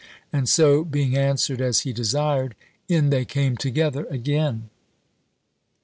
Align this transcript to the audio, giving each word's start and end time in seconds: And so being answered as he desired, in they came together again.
And 0.33 0.49
so 0.49 0.83
being 0.83 1.15
answered 1.15 1.61
as 1.61 1.81
he 1.81 1.93
desired, 1.93 2.55
in 2.89 3.11
they 3.11 3.23
came 3.23 3.55
together 3.55 4.07
again. 4.07 4.71